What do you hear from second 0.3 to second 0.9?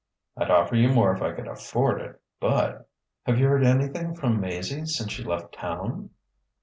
"I'd offer you